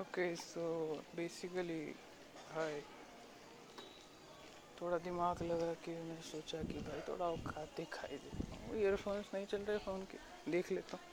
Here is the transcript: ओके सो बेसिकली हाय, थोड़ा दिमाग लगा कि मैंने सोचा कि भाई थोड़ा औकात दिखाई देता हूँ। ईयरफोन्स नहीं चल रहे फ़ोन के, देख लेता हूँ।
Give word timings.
ओके 0.00 0.24
सो 0.38 0.62
बेसिकली 1.12 1.80
हाय, 2.46 2.82
थोड़ा 4.76 4.98
दिमाग 4.98 5.42
लगा 5.42 5.72
कि 5.76 5.90
मैंने 5.92 6.20
सोचा 6.22 6.62
कि 6.64 6.78
भाई 6.80 7.00
थोड़ा 7.08 7.26
औकात 7.26 7.68
दिखाई 7.76 8.18
देता 8.18 8.56
हूँ। 8.56 8.76
ईयरफोन्स 8.76 9.30
नहीं 9.34 9.46
चल 9.46 9.64
रहे 9.64 9.78
फ़ोन 9.80 10.04
के, 10.06 10.18
देख 10.46 10.70
लेता 10.72 10.96
हूँ। 10.96 11.08